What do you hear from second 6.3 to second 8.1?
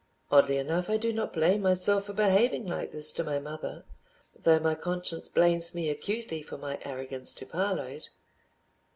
for my arrogance to Parload.